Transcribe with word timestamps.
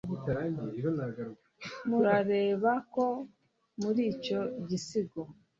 murareba 1.87 2.71
ko 2.93 3.05
muri 3.81 4.01
icyo 4.13 4.39
gisigo, 4.67 5.21